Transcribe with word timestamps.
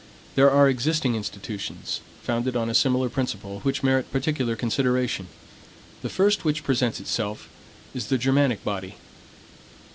There 0.33 0.49
are 0.49 0.67
existing 0.67 1.13
institutions, 1.13 2.01
founded 2.23 2.55
on 2.55 2.71
a 2.71 2.73
similar 2.73 3.07
principle, 3.07 3.59
which 3.59 3.83
merit 3.83 4.11
particular 4.11 4.55
consideration. 4.55 5.27
The 6.01 6.09
first 6.09 6.43
which 6.43 6.63
presents 6.63 6.99
itself 6.99 7.47
is 7.93 8.07
the 8.07 8.17
Germanic 8.17 8.63
body. 8.63 8.95